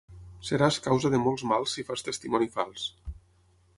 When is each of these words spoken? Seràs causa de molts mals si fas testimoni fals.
Seràs 0.47 0.79
causa 0.87 1.11
de 1.15 1.19
molts 1.25 1.43
mals 1.51 1.75
si 1.77 1.85
fas 1.91 2.05
testimoni 2.11 2.49
fals. 2.57 2.89